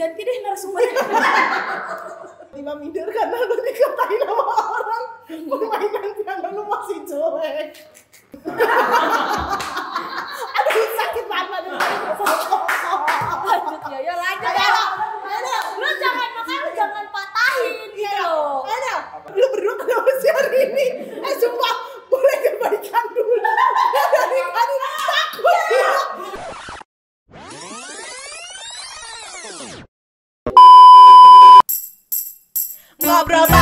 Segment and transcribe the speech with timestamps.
[0.00, 0.96] diganti deh narasumbernya.
[2.50, 7.68] tiba minder karena lu dikatain sama orang permainan piano lu masih jelek
[10.56, 12.16] aduh sakit banget lanjut
[13.86, 14.84] ya, ya lanjut Ayo, ya.
[15.30, 18.66] ayo, Lu jangan makanya lu jangan patahin gitu Iya, loh.
[18.66, 18.96] ayo.
[19.30, 20.86] Lu berdua kenapa sih hari ini?
[21.20, 21.74] Eh sumpah,
[22.08, 23.36] boleh kebaikan dulu.
[23.38, 25.60] Dari tadi takut.
[33.20, 33.59] obra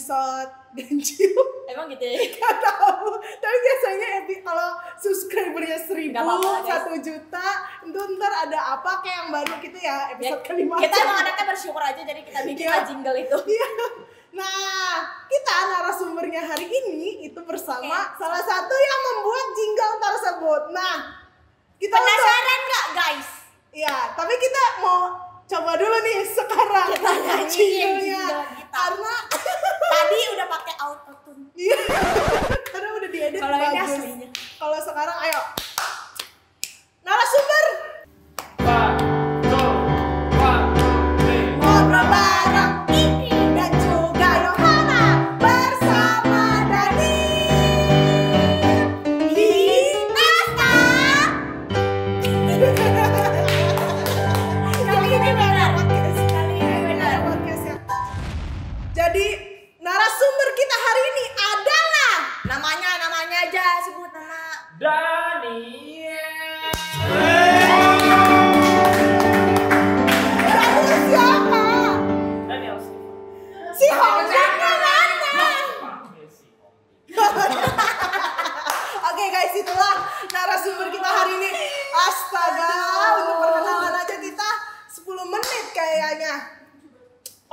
[0.00, 1.36] episode ganjil
[1.68, 2.18] Emang gitu ya?
[2.34, 3.14] Gak tahu.
[3.20, 6.18] Tapi biasanya epi kalau subscribernya seribu,
[6.66, 7.46] satu juta,
[7.86, 10.82] itu ntar ada apa kayak yang baru gitu ya episode Ya, kelima.
[10.82, 13.38] Kita emang anaknya bersyukur aja jadi kita bikin lah jingle itu.
[13.54, 13.70] Iya.
[14.30, 18.18] Nah, kita narasumbernya hari ini itu bersama Oke.
[18.18, 20.62] salah satu yang membuat jingle tersebut.
[20.74, 20.96] Nah,
[21.78, 23.28] kita Penasaran nggak guys?
[23.74, 28.22] Iya, tapi kita mau coba dulu nih sekarang Kita nyanyiin jinglenya.
[28.22, 28.70] jingle kita.
[28.70, 29.14] Karena
[29.90, 31.42] Tadi udah pakai auto tune.
[31.54, 31.78] iya.
[32.64, 33.90] Karena udah diedit Kalau ini bagus.
[33.90, 34.28] aslinya.
[34.56, 35.40] Kalau sekarang ayo.
[37.02, 37.64] Narasumber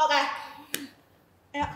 [0.08, 0.22] Oke.
[1.52, 1.68] Ya.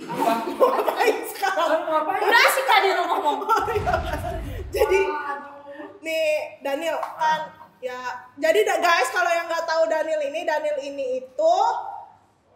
[0.00, 1.84] Mau ngapain sekarang?
[2.08, 3.38] Udah sih tadi lu ngomong.
[4.72, 5.00] Jadi
[6.00, 7.52] nih Daniel kan
[7.84, 8.00] ya
[8.40, 11.56] jadi guys kalau yang nggak tahu Daniel ini Daniel ini itu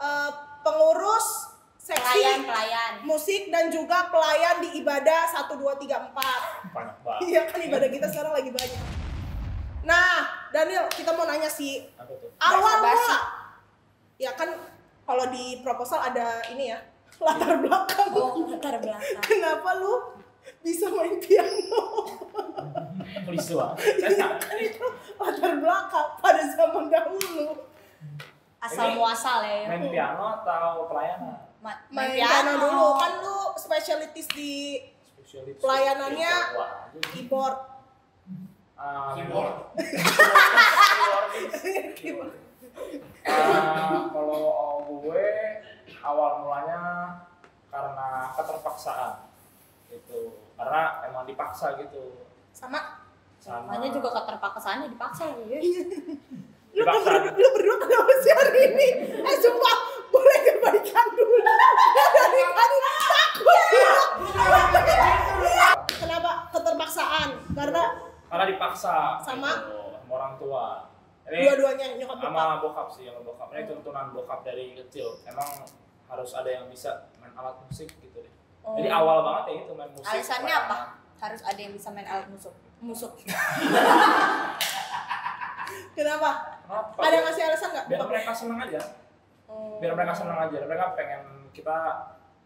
[0.01, 0.31] eh,
[0.65, 2.93] pengurus seksi Pelayan pelayan.
[3.05, 6.73] musik dan juga pelayan di ibadah 1 2 3 4.
[6.73, 8.83] banyak banget Iya kan ibadah kita sekarang lagi banyak.
[9.81, 13.19] Nah, Daniel, kita mau nanya sih apa tuh awal mula.
[14.21, 14.53] Ya kan
[15.11, 16.79] kalau di proposal ada ini ya,
[17.19, 18.09] latar belakang.
[18.15, 19.21] Oh, latar belakang.
[19.21, 20.23] Kenapa lu
[20.63, 21.83] bisa main piano?
[23.27, 24.87] banget Iya kan itu
[25.19, 27.67] latar belakang pada zaman dahulu.
[28.61, 29.67] Asal Ini muasal ya.
[29.67, 34.77] main piano atau pelayanan Ma- Main piano dulu kan lu spesialitis di
[35.17, 37.57] spesialis Pelayanannya Wah, itu, keyboard.
[39.17, 39.57] Keyboard.
[41.99, 42.33] keyboard.
[43.21, 44.43] Uh, kalau
[45.01, 45.27] gue
[46.01, 46.83] awal mulanya
[47.69, 49.29] karena keterpaksaan
[49.87, 53.01] gitu karena emang dipaksa gitu Sama
[53.39, 55.37] sama Namanya juga keterpaksaannya dipaksa ya.
[55.61, 55.61] lu,
[56.77, 57.09] Dipaksa.
[57.09, 58.89] ber- lu berdua kenapa sih hari ini?
[59.19, 59.77] Eh sumpah,
[60.07, 61.41] boleh kebaikan dulu.
[62.15, 63.65] Dari tadi takut.
[65.89, 67.29] Kenapa keterpaksaan?
[67.51, 67.83] Karena
[68.29, 69.51] karena dipaksa Sama?
[69.57, 70.65] gitu, sama orang tua
[71.33, 72.27] dua-duanya nyokap bokap.
[72.27, 75.47] sama bokap sih sama bokap ini tuntunan bokap dari kecil emang
[76.05, 78.77] harus ada yang bisa main alat musik gitu deh Oh.
[78.77, 80.77] jadi awal banget ya itu main musik Alasannya apa?
[81.17, 82.53] Harus ada yang bisa main alat musik.
[82.79, 83.09] Musik.
[85.93, 86.31] Kenapa?
[86.61, 86.99] Kenapa?
[86.99, 87.87] Ada ngasih alasan nggak?
[87.89, 88.81] biar mereka senang aja
[89.47, 89.83] Oh.
[89.83, 91.75] biar mereka senang aja mereka pengen kita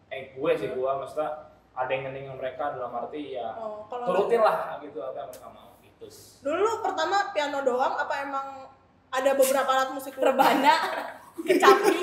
[0.07, 1.29] eh gue sih gue maksudnya
[1.71, 5.69] ada yang nyenengin mereka dalam arti ya Oh, turutin lah gitu apa yang mereka mau
[5.79, 6.05] gitu
[6.41, 8.47] dulu pertama piano doang apa emang
[9.09, 10.13] ada beberapa alat musik?
[10.15, 10.75] Rebana,
[11.37, 11.95] kecapi.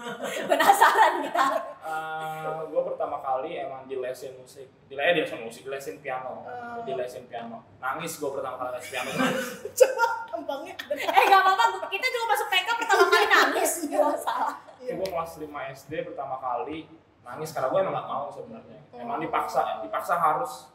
[0.48, 1.44] Penasaran kita.
[1.82, 6.80] Eh, gue pertama kali emang dilesin musik dilesin dilesin musik dilesin piano Oh.
[6.82, 9.46] dilesin piano nangis gue pertama kali les piano nangis
[9.78, 10.72] Coba gampangnya.
[10.88, 13.70] Eh gak apa-apa, kita juga masuk TK pertama kali nangis.
[13.86, 14.54] Gak masalah.
[14.80, 16.88] itu gue kelas kelas 5 SD pertama kali
[17.20, 20.72] nangis karena gue emang gak mau sebenarnya emang dipaksa dipaksa harus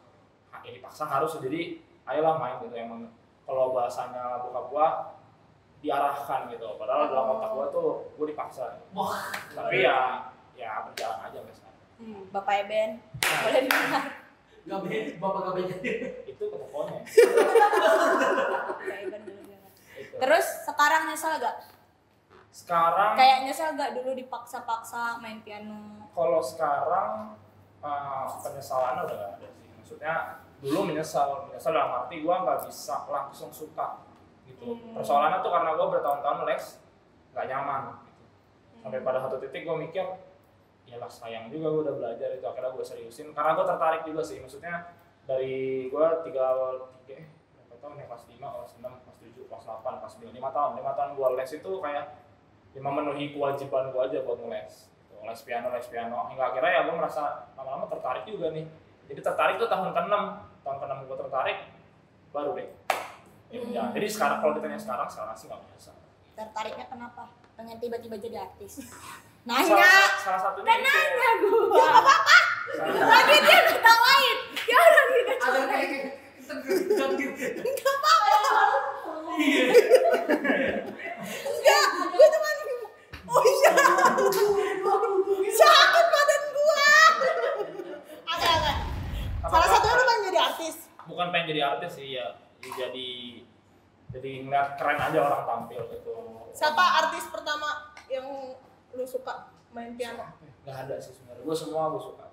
[0.47, 3.09] ha- ya dipaksa harus jadi ayolah main gitu emang
[3.41, 4.87] kalau bahasanya bokap gue
[5.85, 9.29] diarahkan gitu padahal dalam otak gue tuh gue dipaksa Wah.
[9.53, 14.03] tapi ya ya berjalan aja sekarang Hmm, Bapak Eben, boleh didengar.
[14.67, 15.75] Gak beda, bapak gak beda.
[16.27, 16.43] itu
[18.83, 19.71] Eben dulu dengar.
[19.95, 20.15] itu.
[20.19, 21.55] Terus sekarang nyesel gak?
[22.51, 26.07] sekarang Kayak nyesel gak dulu dipaksa-paksa main piano?
[26.11, 27.35] kalau sekarang
[27.79, 30.15] uh, penyesalannya udah gak ada sih maksudnya
[30.59, 33.99] dulu menyesal menyesal dalam arti gue nggak bisa langsung suka
[34.45, 34.77] gitu.
[34.77, 34.95] Hmm.
[34.97, 36.65] persoalannya tuh karena gue bertahun-tahun les
[37.35, 37.81] nggak nyaman.
[38.05, 38.23] Gitu.
[38.85, 40.05] sampai pada satu titik gue mikir
[40.85, 42.45] ya lah sayang juga gue udah belajar itu.
[42.45, 43.33] Akhirnya gue seriusin.
[43.33, 44.37] Karena gue tertarik juga sih.
[44.37, 44.93] Maksudnya
[45.25, 46.45] dari gue tiga
[47.01, 47.25] tiga eh,
[47.57, 48.05] berapa tahun ya?
[48.05, 50.71] Kelas lima kelas enam kelas tujuh kelas delapan kelas sembilan lima tahun.
[50.77, 52.05] Lima tahun gue les itu kayak
[52.75, 55.15] ya memenuhi kewajiban gue aja buat ngeles gitu.
[55.25, 56.17] les piano les piano.
[56.29, 58.69] Hingga akhirnya ya gue merasa lama-lama tertarik juga nih.
[59.09, 60.15] Jadi tertarik tuh tahun ke-6
[60.61, 61.57] tahun ke-6 gue tertarik
[62.33, 62.67] baru deh
[63.55, 63.71] ya, Hmm.
[63.71, 63.83] ya.
[63.93, 65.91] jadi sekarang kalau ditanya sekarang sekarang sih nggak biasa
[66.35, 67.23] Tertariknya kenapa?
[67.55, 68.83] Pengen tiba-tiba jadi artis?
[68.83, 69.15] salah,
[69.47, 69.91] Nanya!
[70.17, 71.61] salah satunya Kan itu nanya gue!
[71.71, 72.37] Gak apa-apa!
[72.67, 74.37] Salah- Lagi dia ketawain!
[74.61, 76.07] Ya orang juga Ada kayak kayak
[76.41, 77.45] tegang gitu.
[77.63, 78.29] Gak apa-apa!
[79.35, 79.63] Iya.
[81.45, 82.55] Enggak, gue cuman
[83.25, 83.71] Oh iya.
[85.51, 86.87] Sakit badan gua.
[88.27, 88.73] Oke, oke.
[89.41, 90.75] Salah satunya lu pengen jadi artis.
[91.05, 93.09] bukan pengen jadi artis sih ya ya jadi
[94.07, 96.13] jadi ngeliat keren aja orang tampil gitu
[96.49, 97.67] Siapa artis pertama
[98.07, 98.25] yang
[98.91, 99.33] lu suka
[99.69, 100.23] main piano?
[100.63, 102.25] nggak ada sih sebenarnya gue semua gue suka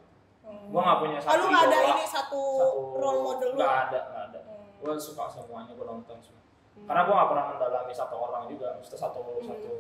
[0.42, 0.68] Hmm.
[0.68, 3.58] gue nggak punya Oh, satu lu nggak ada ini satu, satu role model lu?
[3.58, 4.68] nggak ada nggak ada Hmm.
[4.76, 6.42] gue suka semuanya gue nonton semua
[6.82, 9.44] karena gue nggak pernah mendalami satu orang juga mesti satu Hmm.
[9.44, 9.72] satu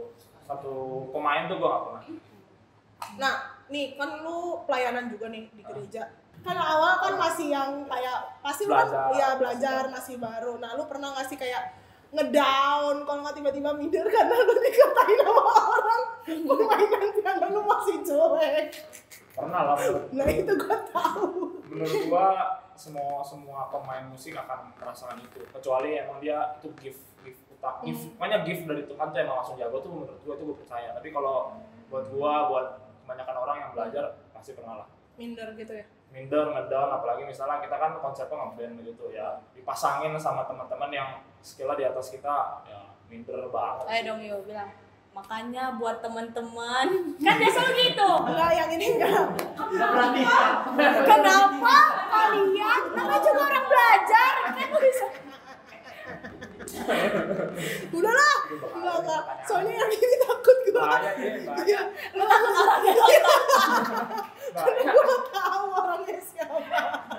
[0.42, 0.72] satu
[1.10, 2.02] pemain tuh gue nggak pernah
[3.12, 3.34] Nah,
[3.66, 6.06] nih kan lu pelayanan juga nih di gereja.
[6.42, 9.14] Kan awal kan masih yang kayak pasti lu kan Belajar.
[9.14, 10.58] ya belajar masih baru.
[10.58, 11.70] Nah, lu pernah nggak sih kayak
[12.12, 16.02] ngedown kalau nggak tiba-tiba minder karena lu dikatain sama orang
[16.44, 18.68] permainan piano lu masih jelek.
[19.32, 19.76] pernah lah
[20.12, 21.56] Nah, itu gua tahu.
[21.64, 22.26] menurut gue
[22.74, 28.04] semua semua pemain musik akan merasakan itu kecuali emang dia itu gift gift utak gift
[28.04, 28.12] Hmm.
[28.18, 31.08] pokoknya gift dari Tuhan tuh emang langsung jago tuh menurut gue tuh gue percaya tapi
[31.08, 31.56] kalau
[31.88, 32.66] buat gue buat
[33.02, 35.86] kebanyakan orang yang belajar pasti pernah lah Minder gitu ya.
[36.12, 39.40] Minder ngedown apalagi misalnya kita kan konsepnya ngeband gitu ya.
[39.56, 41.08] Dipasangin sama teman-teman yang
[41.40, 42.80] skillnya di atas kita ya
[43.10, 44.70] minder banget Ayo dong Yo, bilang
[45.12, 46.88] Makanya buat teman-teman.
[47.24, 48.08] Kan biasa begitu.
[48.24, 49.28] Enggak, yang ini enggak.
[49.52, 50.24] Gak berani.
[51.04, 51.76] Kenapa
[52.08, 52.80] kalian?
[52.96, 54.32] Namanya juga orang belajar?
[54.56, 55.06] Kan bisa.
[57.92, 58.36] Udahlah.
[58.48, 59.22] Enggak, enggak.
[59.44, 61.12] Soalnya yang ini takut bahaya
[61.60, 61.80] Iya.
[62.16, 63.32] Lu takut nonton bahaya
[64.52, 67.16] gue gak tahu orangnya siapa Gak apa.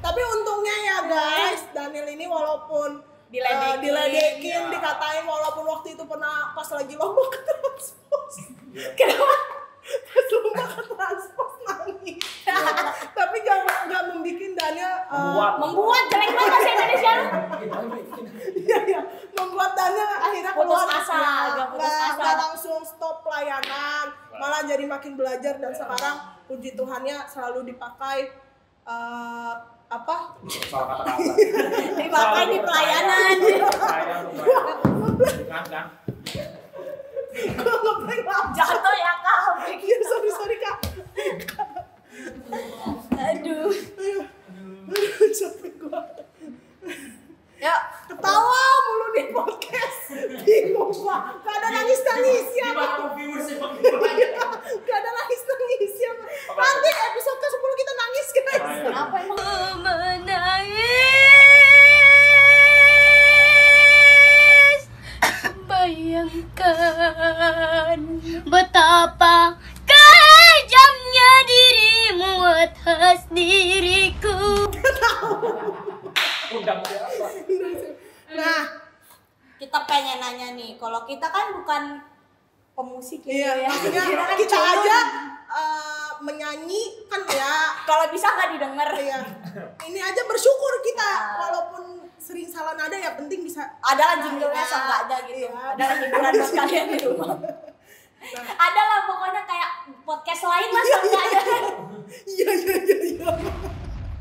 [0.00, 3.62] Tapi untungnya ya guys Daniel ini walaupun Diledekin.
[3.62, 4.68] eh, diledekin Ya.
[4.68, 8.34] dikatain walaupun waktu itu pernah pas lagi lomba ke transpos
[8.70, 8.90] Iya.
[8.94, 9.36] Kenapa?
[9.80, 12.18] pas lomba ke transpos nangis
[13.16, 15.52] tapi gak, gak membuat Daniel eh, Membuat.
[15.58, 17.28] Membuat jelek banget bahasa Indonesia lu
[18.60, 19.00] Iya, iya.
[19.32, 20.88] Membuat Daniel akhirnya Putus keluar.
[20.92, 22.14] asa, Ya, putus asa.
[22.16, 28.30] nggak langsung stop pelayanan, malah jadi makin belajar dan sekarang puji Tuhannya selalu dipakai
[28.86, 29.52] eh,
[29.90, 30.16] apa?
[30.70, 31.14] salah kata-kata
[31.98, 33.36] Dipakai di pelayanan
[33.74, 34.14] saya
[35.66, 35.86] kan.
[38.50, 40.78] Jatuh ya kak Iya, sorry sorry kak.
[43.14, 43.70] Aduh Aduh,
[44.90, 46.02] aduh, capek gua.
[47.60, 47.76] Ya
[48.08, 50.16] Ketawa mulu di podcast.
[50.48, 51.36] Bingung gua.
[51.44, 52.72] Gak ada nangis nangisnya.
[52.72, 54.32] Gimana viewersnya makin banyak?
[54.80, 56.10] Gak ada nangis nangisnya.
[56.56, 58.64] Nanti episode ke 10 kita nangis guys.
[58.80, 59.76] Kenapa emang?
[59.84, 60.80] menangis
[65.68, 66.88] Bayangkan
[68.48, 74.64] betapa kejamnya dirimu atas diriku
[76.52, 77.26] undang siapa?
[78.30, 78.60] Nah,
[79.56, 82.00] Kita pengen nanya nih Kalau kita kan bukan
[82.72, 83.68] pemusik iya, ya.
[83.68, 84.96] maksudnya Kita kan kita aja
[85.50, 87.52] eh, menyanyi kan ya.
[87.82, 88.88] Kalau bisa nggak didengar.
[88.94, 89.18] Iya.
[89.82, 91.82] Ini aja bersyukur kita walaupun
[92.16, 94.70] sering salah nada ya penting bisa Adalah jinglenya Iya.
[94.70, 95.38] seenggaknya gitu.
[95.40, 95.50] Iya.
[95.74, 97.30] Adalah hiburan buat kalian di rumah.
[98.52, 99.70] Ada lah pokoknya kayak
[100.04, 101.40] podcast lain lah seenggaknya.
[102.26, 103.30] Iya iya iya iya.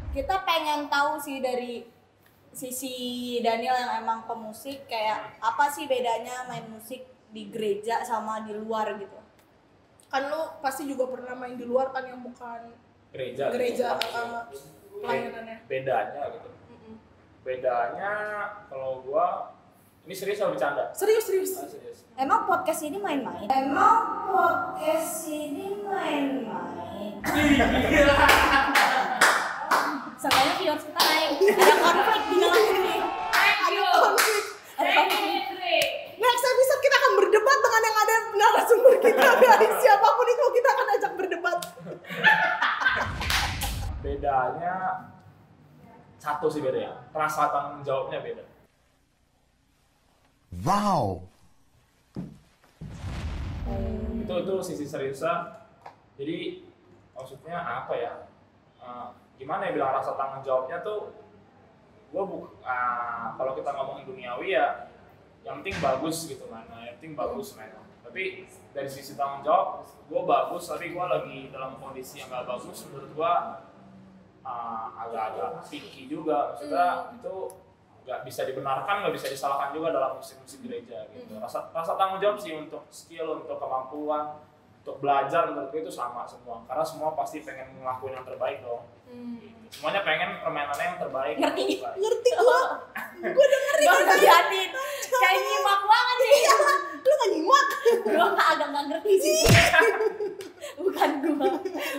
[0.10, 1.84] Kita pengen tahu sih dari
[2.52, 2.94] sisi
[3.40, 8.98] Daniel yang emang pemusik kayak apa sih bedanya main musik di gereja sama di luar
[8.98, 9.18] gitu
[10.10, 12.74] kan lu pasti juga pernah main di luar kan yang bukan
[13.14, 14.18] gereja Gereja, gitu.
[14.18, 14.42] uh,
[15.02, 15.58] pelayanannya.
[15.70, 16.50] bedanya gitu
[17.46, 18.14] bedanya
[18.70, 19.54] kalau gua
[20.06, 23.48] ini serius atau bercanda serius serius Ah, serius Emang podcast ini main-main?
[23.48, 27.16] Emang podcast ini main-main?
[30.20, 31.32] Seenggaknya viewers kita naik.
[31.40, 32.96] Ada konflik di dalam ini.
[33.32, 34.44] ada konflik
[34.76, 35.86] Ada konflik.
[36.18, 40.70] next episode kita akan berdebat dengan yang ada narasumber kita guys siapa pun itu kita
[40.70, 41.58] akan ajak berdebat
[44.00, 44.76] bedanya
[46.18, 48.44] satu sih beda ya rasa tanggung jawabnya beda
[50.60, 51.24] Wow.
[54.18, 55.64] itu itu sisi seriusnya
[56.16, 56.60] jadi
[57.14, 58.14] maksudnya apa ya
[58.80, 59.08] Eh,
[59.40, 61.16] gimana ya bilang rasa tanggung jawabnya tuh
[62.12, 64.92] gue buk ah, kalau kita ngomongin duniawi ya
[65.48, 67.72] yang penting bagus gitu kan yang penting bagus men
[68.04, 68.44] tapi
[68.76, 73.12] dari sisi tanggung jawab gue bagus tapi gue lagi dalam kondisi yang gak bagus menurut
[73.16, 73.34] gue
[74.44, 76.54] ah, agak-agak picky juga.
[76.54, 77.36] Maksudnya itu
[78.10, 81.38] nggak bisa dibenarkan nggak bisa disalahkan juga dalam musik-musik gereja gitu.
[81.38, 84.42] Rasa rasa tanggung jawab sih untuk skill untuk kemampuan
[84.80, 88.84] untuk belajar menurut gue itu sama semua karena semua pasti pengen ngelakuin yang terbaik dong
[89.10, 89.82] Gitu.
[89.82, 91.62] semuanya pengen permainannya yang terbaik Ngerti.
[91.66, 91.98] yang terbaik.
[91.98, 92.60] ngerti gua
[93.26, 94.70] gua dengerin Gak kan ngeliatin.
[95.10, 96.42] Kayak nyimak banget nih.
[97.00, 97.68] lu gak nyimak
[98.06, 99.40] Gue agak gak ngerti sih.
[100.78, 101.50] Bukan gue.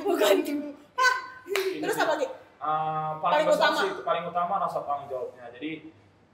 [0.03, 0.71] Bukan gue.
[1.51, 3.75] Ini terus sih, apa lagi eh, paling, Paling utama.
[3.77, 5.71] sih itu paling utama rasa tanggung jawabnya jadi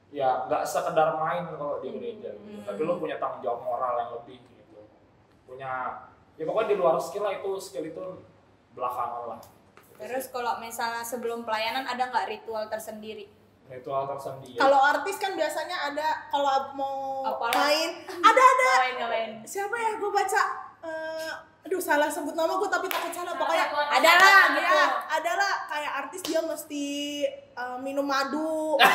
[0.09, 2.61] ya nggak sekedar main kalau di gereja gitu.
[2.63, 4.81] tapi lo punya tanggung jawab moral yang lebih gitu
[5.45, 6.05] punya
[6.37, 8.03] ya pokoknya di luar skill lah itu skill itu
[8.73, 9.41] belakangan lah
[9.97, 13.25] Terus kalau misalnya sebelum pelayanan ada nggak ritual tersendiri?
[13.67, 17.67] ritual tersendiri kalau artis kan biasanya ada kalau mau Apalah.
[17.67, 19.31] main ada ada Ngapain ngapain?
[19.43, 20.43] siapa ya gue baca
[20.81, 21.31] eh,
[21.65, 26.23] aduh salah sebut nama gue tapi takut salah pokoknya Ada lah ya adalah kayak artis
[26.23, 26.87] dia mesti
[27.27, 28.79] eh, minum madu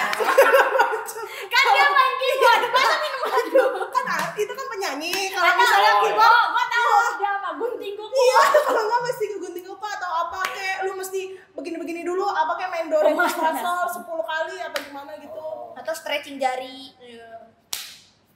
[1.43, 3.63] Kan dia main keyboard, masa minum madu?
[4.13, 5.57] kan itu kan penyanyi kalau Ada.
[5.57, 6.93] misalnya Oh, keyboard Oh, gue tahu.
[7.13, 7.49] Dia apa?
[7.53, 8.15] Gunting kuku.
[8.17, 12.71] iya kalau nggak mesti kegunting kuku atau apa kayak lu mesti begini-begini dulu apa kayak
[12.71, 13.35] main do re mi Pemanas.
[13.35, 16.91] fa sol 10 kali apa gimana gitu Atau stretching jari.
[16.97, 17.29] Iya.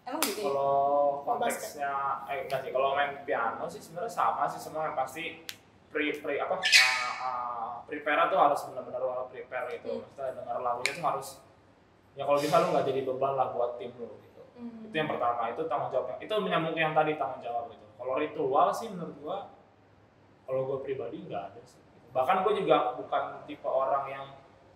[0.04, 0.46] Emang gitu ya?
[0.46, 0.78] kalau
[1.24, 1.94] konteksnya
[2.28, 5.42] eh enggak sih kalau main piano sih sebenarnya sama sih semua yang pasti
[5.88, 6.62] pre pre apa uh,
[7.20, 11.28] uh, prepare tuh harus benar-benar lo prepare gitu maksudnya dengar lagunya tuh harus
[12.14, 15.52] ya kalau bisa lu nggak jadi beban lah buat tim lu gitu itu yang pertama
[15.52, 19.18] itu tanggung jawabnya itu menyambung ke yang tadi tanggung jawab gitu kalau ritual sih menurut
[19.18, 19.38] gua
[20.46, 21.82] kalau gua pribadi nggak ada sih.
[22.14, 24.26] Bahkan gua juga bukan tipe orang yang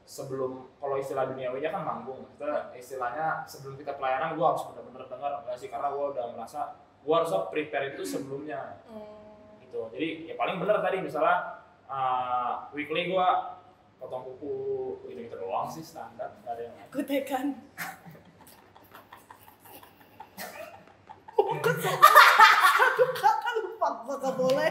[0.10, 2.26] sebelum kalau istilah duniawinya kan manggung.
[2.26, 5.70] Maksudnya istilahnya sebelum kita pelayanan gua harus benar-benar dengar enggak sih?
[5.70, 6.74] Karena gua udah merasa
[7.06, 8.82] gua harus prepare itu sebelumnya.
[9.62, 9.78] Gitu.
[9.94, 13.62] Jadi ya paling bener tadi misalnya uh, weekly gua
[14.02, 17.46] potong kuku gitu gitu doang sih standar nggak ada yang kutekan
[21.50, 24.70] Aduh, kakak lupa kakak boleh.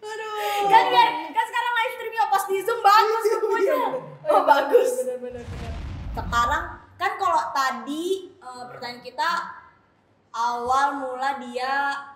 [0.00, 0.34] Aduh.
[0.64, 3.76] Kan biar, kan sekarang live streamnya pas di zoom bagus kukunya.
[4.24, 4.90] Oh bagus.
[5.02, 5.72] Bener, bener, bener.
[6.14, 9.30] Sekarang kan kalau tadi eh, pertanyaan kita
[10.30, 11.72] awal mula dia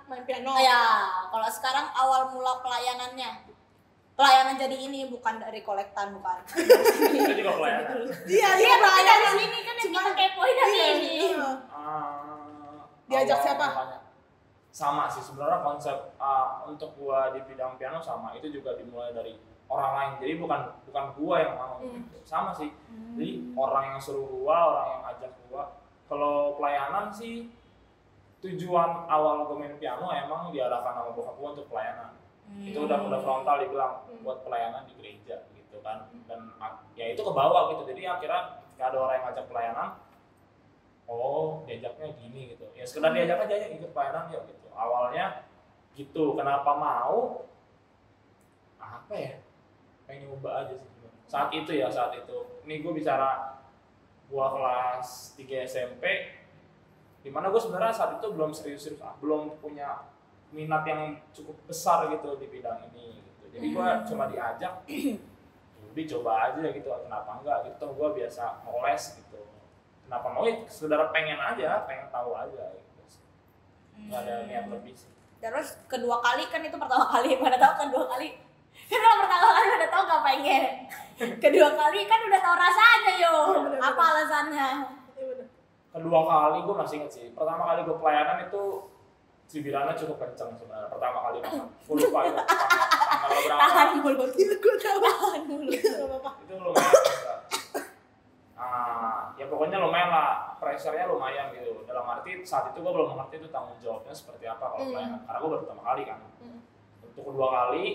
[0.07, 0.57] Main piano.
[0.57, 3.45] ya kalau sekarang awal mula pelayanannya
[4.14, 6.40] pelayanan jadi ini bukan dari kolektan bukan
[7.12, 9.35] itu juga pelayanan Iya, iya iya, dari pelayanan.
[9.37, 11.50] sini kan yang kita kepoin dari Iya, ini iya.
[11.68, 12.17] Ah,
[13.09, 13.67] Diajak siapa?
[13.73, 13.99] mulanya.
[14.69, 19.33] Sama sih sebenarnya konsep ah, untuk gua di bidang piano sama itu juga dimulai dari
[19.73, 20.12] orang lain.
[20.21, 21.81] Jadi bukan bukan gua yang mau.
[21.81, 22.05] Hmm.
[22.05, 22.19] gitu.
[22.29, 22.69] Sama sih.
[23.17, 25.65] Jadi orang yang suruh gua, orang yang ajak gua.
[26.07, 27.49] Kalau pelayanan sih
[28.45, 32.12] tujuan awal gua main piano emang diarahkan sama bokap gua untuk pelayanan.
[32.61, 36.12] Itu udah udah frontal dibilang buat pelayanan di gereja gitu kan.
[36.29, 36.53] Dan
[36.93, 37.88] ya itu ke bawah gitu.
[37.88, 39.88] Jadi akhirnya ketika ada orang yang ngajak pelayanan,
[41.09, 42.69] oh diajaknya gini gitu.
[42.77, 44.69] Ya sekedar diajak aja ya ikut pelayanan yuk gitu.
[44.77, 45.49] Awalnya
[45.97, 47.49] gitu kenapa mau?
[48.79, 49.35] Apa ya?
[50.05, 50.88] Pengen nyoba aja sih.
[51.25, 52.37] Saat itu ya saat itu.
[52.69, 53.57] Ini gue bicara
[54.29, 56.05] gua kelas 3 SMP
[57.25, 60.07] di mana gue sebenarnya saat itu belum serius-serius ah, belum punya
[60.55, 63.45] minat yang cukup besar gitu di bidang ini gitu.
[63.53, 64.85] Jadi gue cuma diajak
[65.88, 67.59] jadi coba aja gitu kenapa enggak?
[67.73, 69.27] Gitu gue biasa ngoles gitu
[70.09, 70.43] kenapa mau?
[70.49, 72.88] Ya sekedar pengen aja pengen tahu aja gitu.
[74.09, 75.12] Nggak ada niat lebih sih.
[75.38, 78.29] Terus kedua kali kan itu pertama kali pada tahu kedua kali.
[78.88, 80.65] Kan kalau pertama kali udah tahu gak pengen.
[81.45, 83.35] Kedua kali kan udah tahu rasanya yo.
[83.53, 83.81] Bener-bener.
[83.85, 84.69] apa alasannya?
[85.19, 85.47] Iya, bener.
[85.93, 87.27] kedua kali gue masih inget sih.
[87.35, 88.62] Pertama kali gue pelayanan itu
[89.50, 93.61] cibirannya cukup kenceng sebenarnya pertama kali makan gue lupa itu tanggal, berapa.
[93.61, 94.31] Tahan mulut.
[94.38, 94.99] Iya, gue tahu.
[95.05, 95.73] Tahan mulut.
[95.75, 97.38] Itu lumayan
[98.59, 103.38] Ah, ya pokoknya lumayan lah pressure-nya lumayan gitu dalam arti saat itu gue belum mengerti
[103.38, 104.93] itu tanggung jawabnya seperti apa kalau Hmm.
[104.93, 106.61] pelayanan karena gue baru pertama kali kan Hmm.
[107.00, 107.87] untuk kedua kali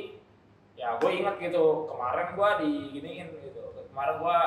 [0.74, 4.38] ya gue ingat gitu kemarin gue diginiin gitu kemarin gue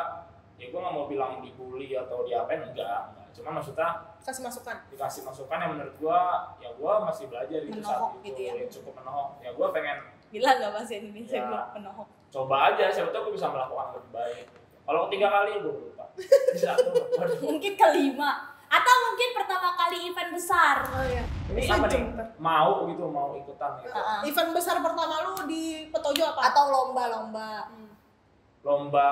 [0.57, 3.29] ya gue nggak mau bilang dibully atau diapain enggak, enggak.
[3.31, 4.77] cuma maksudnya Kasih masukan.
[4.89, 6.21] dikasih masukan yang menurut gue
[6.59, 8.67] ya gue masih belajar gitu Menohok saat gitu itu ya.
[8.73, 11.45] cukup menohok ya gue pengen Gila nggak bahasa Indonesia Ya.
[11.45, 12.07] gue penohok.
[12.27, 14.47] coba aja siapa tahu gue bisa melakukan lebih baik
[14.83, 16.06] kalau ketiga kali gue lupa.
[17.43, 18.31] Mungkin kelima
[18.67, 20.83] atau mungkin pertama kali event besar.
[20.91, 21.23] Oh iya.
[21.47, 22.03] ini nih
[22.37, 24.21] mau gitu mau ikutan gitu Heeh.
[24.27, 26.51] Event besar pertama lu di Petojo apa?
[26.51, 27.71] Atau lomba-lomba.
[28.67, 29.11] lomba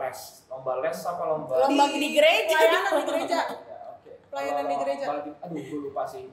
[0.00, 0.16] les
[0.48, 2.56] lomba les apa lomba Lomba di gereja.
[2.56, 3.38] Pelayanan di gereja.
[3.44, 4.10] Ya, oke.
[4.32, 5.04] Pelayanan di gereja.
[5.06, 6.24] lomba di- aduh gue lupa sih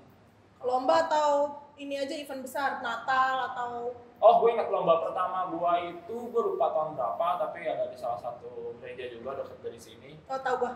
[0.62, 1.30] Lomba atau
[1.75, 6.70] ini aja event besar, Natal atau oh gue ingat lomba pertama gue itu gue lupa
[6.70, 10.10] tahun berapa tapi ada di salah satu gereja juga dekat dari sini.
[10.30, 10.74] Oh tahu gua.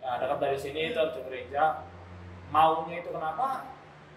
[0.00, 1.62] ya dekat dari sini itu ada gereja.
[2.48, 3.68] Maunya itu kenapa?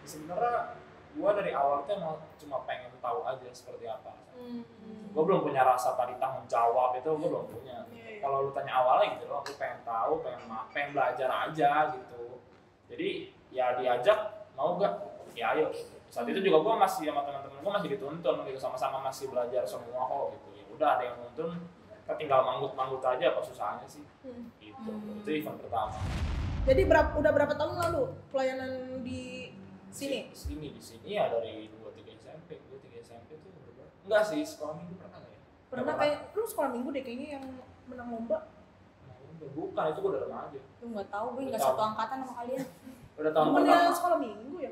[0.08, 0.80] Sebenarnya
[1.12, 4.16] gue dari awal tuh emang cuma pengen tahu aja seperti apa.
[4.32, 4.64] Hmm.
[5.12, 7.84] gue belum punya rasa tadi tanggung jawab itu gue belum punya.
[7.92, 8.24] Iya.
[8.24, 12.40] kalau lu tanya awalnya gitu loh aku pengen tahu pengen ma- pengen belajar aja gitu.
[12.88, 14.96] Jadi ya diajak mau gak
[15.36, 15.68] ya ayo
[16.12, 20.04] saat itu juga gue masih sama teman-teman gue masih dituntun gitu sama-sama masih belajar semua
[20.12, 20.48] kok gitu.
[20.60, 21.52] Ya udah ada yang nuntun
[21.88, 24.04] kita tinggal manggut-manggut aja apa susahnya sih?
[24.28, 24.52] Hmm.
[24.60, 24.92] gitu.
[25.24, 25.96] Itu event pertama.
[26.68, 29.56] Jadi berapa udah berapa tahun lalu pelayanan di
[29.88, 30.28] sini?
[30.28, 33.84] di sini di sini ya dari dua tiga SMP dua tiga SMP tuh berapa?
[34.04, 35.40] enggak sih sekolah minggu pernah nggak ya?
[35.72, 37.46] Pernah kayak lu sekolah minggu deh kayaknya yang
[37.88, 38.52] menang lomba.
[39.08, 39.16] Nah,
[39.56, 42.64] bukan itu gue udah remaja Lu nggak tahu gue nggak satu angkatan sama kalian.
[43.22, 44.72] udah tahun Bukannya pertama sekolah minggu ya?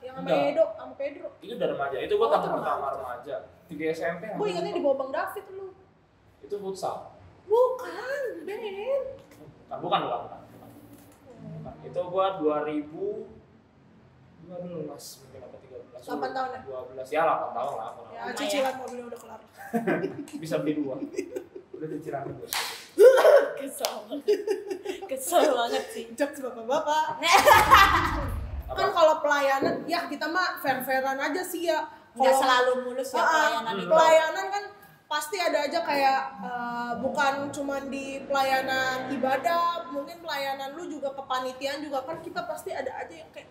[0.00, 0.50] Yang sama Enggak.
[0.50, 1.28] Edo, sama Pedro.
[1.38, 2.96] itu udah remaja itu gue Oh, tahun pertama remaja.
[2.98, 3.34] remaja
[3.66, 5.68] tiga SMP Gue ingatnya di bawah Bang David lu.
[6.40, 6.96] itu futsal
[7.42, 8.58] Bukan, Ben.
[8.58, 10.40] bukan bukan bukan, bukan.
[11.58, 11.74] Bukan.
[11.82, 12.86] itu gua 2000
[14.42, 16.60] 12 mungkin apa 13 Delapan tahun ya?
[16.98, 18.36] 12 ya 8 tahun lah kurang Ya, Lumayan.
[18.36, 19.40] cicilan mobilnya udah kelar.
[20.42, 20.94] bisa beli dua
[21.72, 22.46] udah cicilan dua
[23.62, 24.20] Kesel banget.
[25.10, 26.04] Kesel banget sih.
[26.12, 27.04] Jokes bapak-bapak.
[28.64, 31.84] apa Kan kalau pelayanan, ya kita mah fair-fairan aja sih ya.
[32.12, 33.88] Nggak Kalau- selalu mulus ya Ah, ah, pelayanan itu.
[33.88, 34.64] pelayanan kan
[35.06, 41.80] pasti ada aja kayak eh, bukan cuma di pelayanan ibadah, mungkin pelayanan lu juga kepanitiaan
[41.80, 43.48] juga kan kita pasti ada aja yang kayak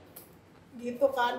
[0.76, 1.38] gitu kan.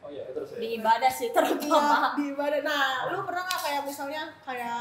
[0.00, 2.14] oh iya terus ya Di ibadah sih Iya, terutama.
[2.14, 2.60] di ibadah.
[2.62, 4.80] Nah, lu pernah nggak kayak misalnya kayak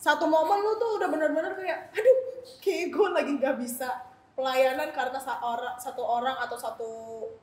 [0.00, 2.18] satu momen lu tuh udah bener-bener kayak aduh,
[2.58, 3.88] kayak gue lagi nggak bisa
[4.32, 5.20] pelayanan karena
[5.76, 6.88] satu orang atau satu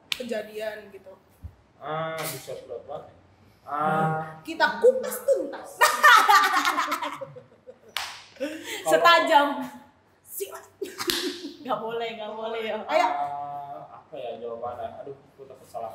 [0.09, 1.13] kejadian gitu.
[1.77, 3.13] ah bisa berat banget
[3.61, 5.77] ah Kita kupas tuntas.
[8.87, 9.65] Setajam.
[10.23, 10.65] Silat.
[11.67, 12.77] Gak boleh, gak boleh ya.
[12.87, 13.07] Ayo.
[13.11, 15.91] ah, apa ya jawabannya aduh gue takut salah.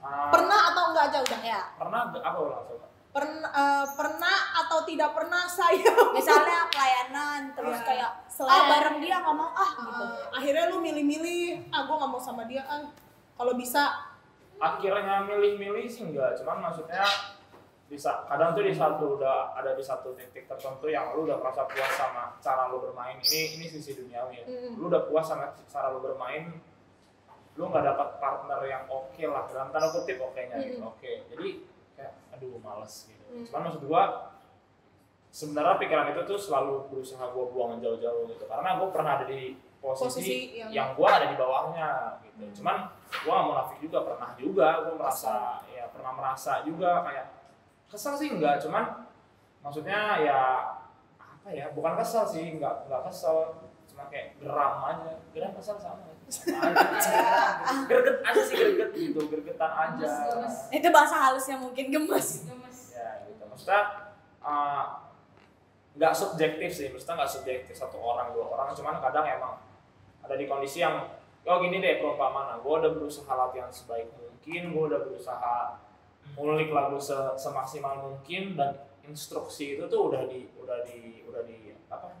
[0.00, 1.60] Ah, Pernah atau enggak aja udah ya?
[1.76, 7.86] pernah apa ulang coba Pernah eh, pernah atau tidak pernah saya Misalnya pelayanan terus Iya.
[7.86, 10.04] kayak Selain- ah bareng dia nggak mau ah gitu.
[10.04, 12.84] Eh, akhirnya lu milih-milih, ah gue nggak mau sama dia ah.
[13.32, 14.12] Kalau bisa,
[14.56, 17.04] akhirnya milih-milih sih enggak cuman maksudnya
[17.86, 21.62] bisa kadang tuh di satu udah ada di satu titik tertentu yang lu udah merasa
[21.64, 24.72] puas sama cara lu bermain ini ini sisi duniawi ya Mm.
[24.74, 26.50] lu udah puas sama cara lu bermain
[27.54, 30.88] lu nggak dapat partner yang oke lah dalam tanda kutip oke nya gitu Mm.
[30.88, 31.65] oke jadi kayak aduh
[32.86, 33.24] males gitu.
[33.26, 33.44] Mm.
[33.50, 34.02] cuman maksud gua
[35.28, 38.46] sebenarnya pikiran itu tuh selalu berusaha gua buang jauh-jauh gitu.
[38.46, 41.88] Karena gua pernah ada di posisi, Posisi yang- yang, gua ada di bawahnya
[42.22, 42.46] gitu.
[42.46, 42.54] Hmm.
[42.54, 42.76] cuman
[43.26, 44.68] gua nggak munafik juga pernah juga.
[44.86, 45.34] Gua merasa
[45.68, 47.26] ya pernah merasa juga kayak
[47.86, 48.84] kesel sih enggak cuman
[49.60, 50.40] maksudnya ya
[51.18, 53.58] apa ya bukan kesel sih enggak enggak kesel.
[53.90, 55.12] Cuma kayak geram aja.
[55.32, 56.82] Geram kesel sama sama aja.
[58.50, 59.20] Sih greget gitu.
[59.30, 60.10] Gregetan aja.
[60.68, 62.44] Itu bahasa halusnya mungkin gemes.
[63.56, 64.12] Maksudnya
[64.44, 65.00] uh,
[65.96, 66.92] nggak subjektif sih.
[66.92, 68.76] Maksudnya nggak subjektif satu orang dua orang.
[68.76, 69.56] Cuman kadang emang
[70.20, 71.08] ada di kondisi yang
[71.48, 74.76] oh gini deh perumpamaan gue udah berusaha latihan sebaik mungkin.
[74.76, 75.80] Gue udah berusaha
[76.36, 78.60] ngulik lagu se- semaksimal mungkin.
[78.60, 78.76] Dan
[79.08, 82.12] instruksi itu tuh udah di udah di udah di apa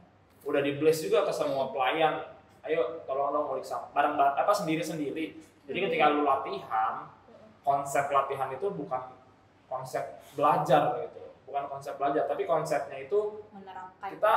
[0.48, 2.32] udah di bless juga ke semua pelayan.
[2.64, 7.10] Ayo tolong dong ngulik sam- bareng bareng apa sendiri sendiri jadi ketika lu latihan
[7.66, 9.02] konsep latihan itu bukan
[9.66, 11.25] konsep belajar gitu
[11.56, 14.12] bukan konsep belajar tapi konsepnya itu Menerapkan.
[14.12, 14.34] kita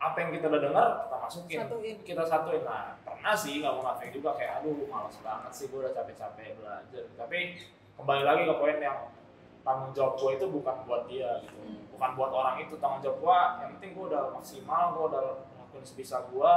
[0.00, 1.96] apa yang kita udah dengar kita masukin Satuin.
[2.00, 2.64] kita satuin.
[2.64, 6.56] Nah pernah sih nggak mau ngapain juga kayak aduh malas banget sih gue udah capek-capek
[6.56, 7.04] belajar.
[7.20, 7.60] Tapi
[8.00, 9.12] kembali lagi ke poin yang
[9.60, 11.60] tanggung jawab gue itu bukan buat dia gitu.
[11.92, 15.84] Bukan buat orang itu tanggung jawab gue yang penting gue udah maksimal gue udah ngelakuin
[15.84, 16.52] sebisa gue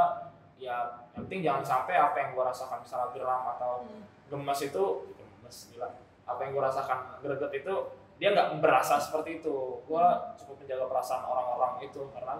[0.63, 3.83] ya yang penting jangan sampai apa yang gue rasakan misalnya geram atau
[4.31, 4.83] gemes itu
[5.19, 5.91] gemes gila.
[6.23, 7.75] Apa yang gue rasakan greget itu
[8.17, 9.55] dia nggak berasa seperti itu.
[9.83, 10.05] Gue
[10.37, 12.39] cukup menjaga perasaan orang-orang itu karena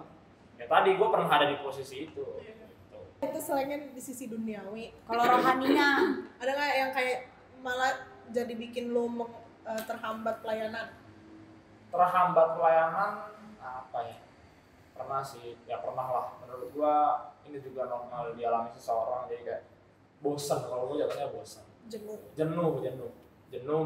[0.54, 2.24] ya tadi gue pernah ada di posisi itu.
[2.40, 2.64] Gitu.
[3.20, 4.92] Itu selainnya di sisi duniawi.
[5.04, 5.88] Kalau rohaninya,
[6.38, 7.18] Ada nggak yang kayak
[7.60, 7.92] malah
[8.28, 10.92] jadi bikin lo meng- eh, terhambat pelayanan?
[11.88, 13.12] terhambat pelayanan
[13.62, 14.18] apa ya?
[14.94, 15.54] Pernah sih.
[15.64, 16.26] Ya pernah lah.
[16.42, 16.94] Menurut gua
[17.44, 19.30] ini juga normal dialami seseorang.
[19.30, 19.62] Jadi kayak
[20.18, 22.18] bosan kalau gua jatuhnya bosan Jenuh.
[22.34, 23.12] jenuh jenuh.
[23.48, 23.84] Jenuh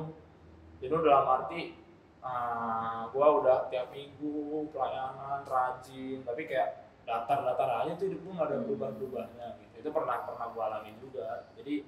[0.79, 1.75] jenuh dalam arti
[2.23, 8.49] ah, gua udah tiap minggu pelayanan rajin tapi kayak datar-datar aja tuh hidup gua nggak
[8.49, 11.87] ada berubah-berubahnya gitu itu pernah pernah gua alami juga jadi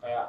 [0.00, 0.26] kayak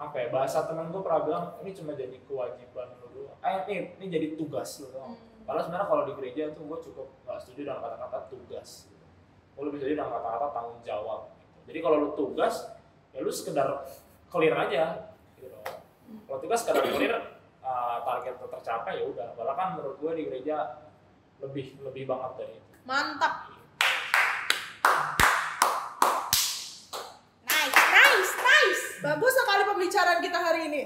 [0.00, 4.06] apa ya bahasa temen gua pernah bilang ini cuma jadi kewajiban doang eh ini, ini
[4.06, 5.18] jadi tugas lu doang
[5.50, 8.86] Padahal sebenarnya kalau di gereja tuh gue cukup gak setuju dengan kata-kata tugas.
[8.86, 9.06] Gitu.
[9.58, 11.20] Gue lebih setuju dengan kata-kata tanggung jawab.
[11.42, 11.58] Gitu.
[11.66, 12.54] Jadi kalau lu tugas,
[13.10, 13.68] ya lu sekedar
[14.30, 15.10] clear aja.
[15.34, 15.50] Gitu.
[15.50, 15.66] loh.
[16.10, 17.14] Kalau tugas sekedar clear,
[17.62, 19.28] uh, target tercapai ya udah.
[19.38, 20.56] Bahkan menurut gue di gereja
[21.40, 22.70] lebih lebih banget dari itu.
[22.84, 23.34] Mantap.
[27.46, 28.84] nice, nice, nice.
[29.00, 30.82] Bagus sekali pembicaraan kita hari ini.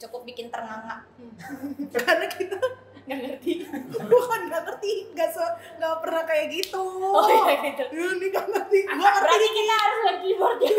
[0.00, 1.06] Cukup bikin ternganga.
[1.94, 2.58] Karena kita
[3.04, 3.52] Nggak ngerti.
[4.12, 5.44] bukan nggak ngerti, nggak se
[5.76, 6.80] nggak pernah kayak gitu.
[6.80, 7.84] Oh iya gitu.
[7.92, 8.78] Ini nggak ngerti.
[8.88, 9.24] Gua ngerti.
[9.28, 10.72] Berarti kita harus main keyboard ya.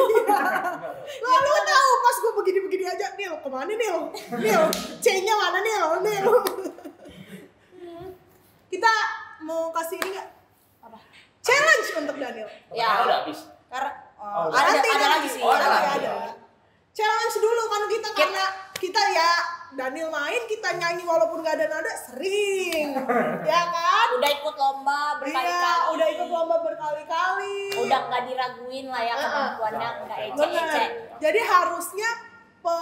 [1.29, 3.97] Lalu tahu pas gue begini-begini aja, Nil, ke mana Nil?
[4.41, 4.63] Nil,
[4.97, 5.87] C-nya mana Nil?
[6.01, 6.27] Nil.
[8.67, 8.91] Kita
[9.41, 10.27] mau kasih ini nggak?
[10.81, 10.97] Apa?
[11.39, 12.49] Challenge untuk Daniel.
[12.73, 13.05] Ya.
[13.05, 13.39] Udah habis.
[13.69, 15.13] Karena Oh, oh, ada Nanti, ada nanti.
[15.21, 15.41] lagi sih.
[15.45, 16.11] Oh, ada ada ada.
[16.89, 19.29] Challenge dulu kan kita karena kita ya
[19.75, 22.95] Daniel main kita nyanyi walaupun nggak ada nada sering,
[23.51, 24.07] ya kan?
[24.15, 25.51] Udah ikut lomba berkali-kali.
[25.51, 27.57] Iya, udah ikut lomba berkali-kali.
[27.77, 30.83] Udah nggak diraguin lah ya kemampuannya Nah, nggak ece-ece.
[31.17, 32.09] Jadi harusnya
[32.57, 32.75] pe,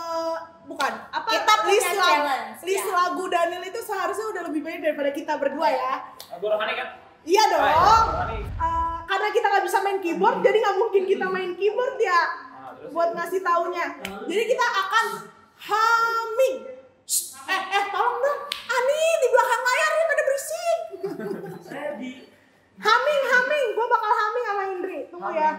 [0.64, 2.94] bukan apa Kita punya list lagu, challenge, list ya.
[2.96, 5.94] lagu Daniel itu seharusnya udah lebih banyak daripada kita berdua ya.
[6.36, 6.88] Rohani kan?
[7.24, 7.58] Iya dong.
[7.60, 8.38] Ah, ya, rohani.
[8.44, 12.22] Eh, karena kita nggak bisa main keyboard, jadi nggak mungkin kita main keyboard ya
[12.54, 12.90] Nah, terus?
[12.92, 13.86] buat ngasih taunya.
[14.24, 15.06] Jadi kita akan
[15.64, 16.56] humming.
[17.48, 18.40] Eh, eh, tolong dong.
[18.52, 20.80] Ani di belakang layar nih pada berisik.
[21.64, 22.12] Saya di
[22.84, 23.68] Humming, humming.
[23.78, 25.00] Gue bakal humming sama Indri.
[25.08, 25.52] Tunggu ya.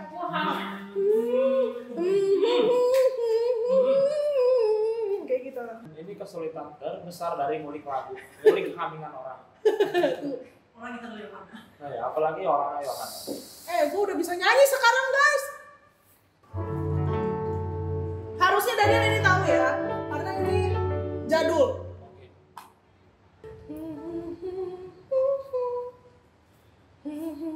[5.24, 5.62] Kayak gitu.
[5.94, 8.12] Ini kesulitan terbesar dari ngulik lagu,
[8.44, 9.40] ngulik hamingan orang.
[10.74, 11.56] orang kita mana?
[11.80, 13.10] Nah, ya, apalagi orangnya Yohan.
[13.64, 15.44] Eh, gue udah bisa nyanyi sekarang, guys.
[18.36, 19.93] Harusnya Daniel ini tahu ya,
[21.34, 21.68] jadul.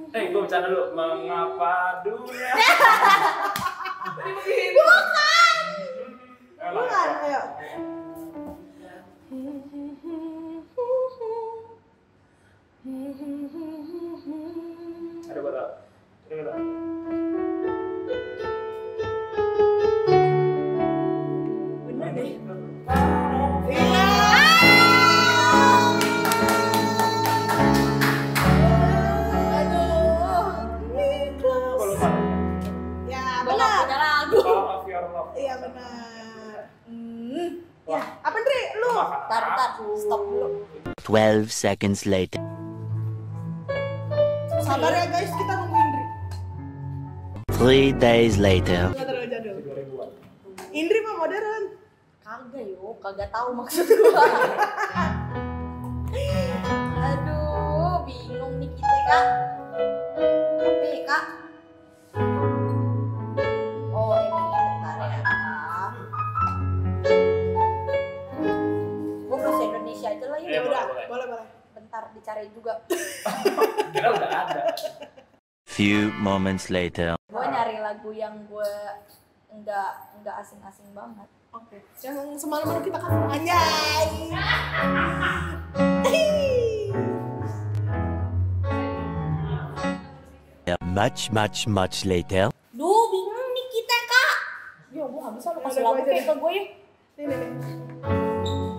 [0.09, 0.99] Eh, gue bercanda dulu.
[0.99, 2.53] Mengapa dunia?
[4.75, 5.57] Bukan.
[6.59, 7.43] Bukan, ayo.
[15.29, 15.69] Ada tau.
[16.29, 17.48] Ada gue
[41.19, 42.39] 12 seconds later.
[44.63, 45.27] Sabar ya, guys.
[45.35, 46.05] Kita nunggu Indri.
[47.59, 48.95] Three days later.
[48.95, 49.59] Nggak terlalu jadul.
[49.67, 50.11] 2000-an.
[50.71, 51.75] Indri mah modern.
[52.23, 54.15] Kagak yo, kagak tahu maksud gua.
[57.11, 59.25] Aduh, bingung nih kita kak.
[60.87, 61.48] Ya kak?
[70.59, 70.71] Ya ya.
[70.75, 71.07] udah, boleh.
[71.07, 71.47] boleh, boleh.
[71.71, 72.83] Bentar dicari juga.
[73.95, 74.63] Kira udah ada.
[75.71, 77.15] Few moments later.
[77.31, 78.73] Gue nyari lagu yang gue
[79.55, 81.31] enggak enggak asing-asing banget.
[81.55, 81.79] Oke.
[82.03, 84.07] Yang semalam baru kita kan anjay.
[90.99, 92.51] Much, much, much later.
[92.75, 94.35] Duh, bingung nih kita kak.
[94.91, 96.63] Ya, gue gak bisa lu kasih lagu kayak ke gue ya.
[97.15, 98.78] Nih, nih, nih.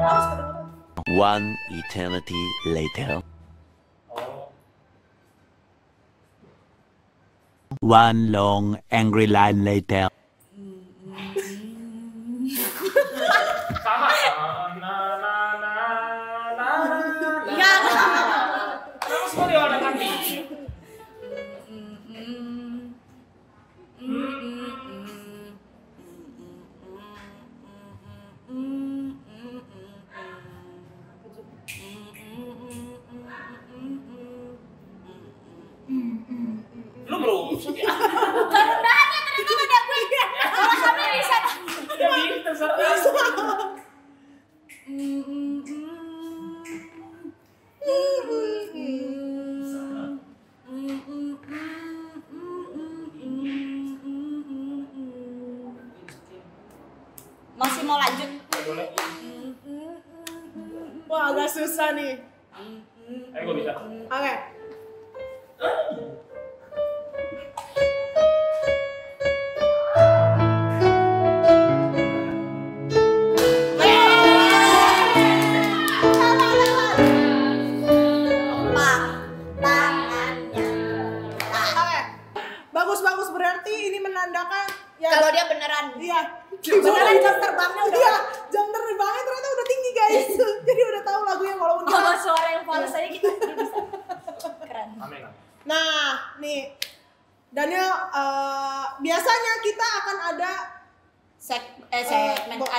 [0.00, 3.22] One eternity later.
[7.80, 10.08] One long angry line later.